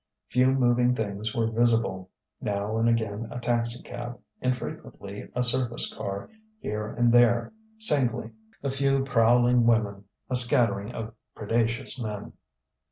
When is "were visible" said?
1.35-2.09